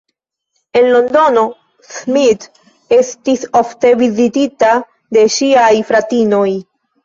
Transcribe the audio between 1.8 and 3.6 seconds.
Smith estis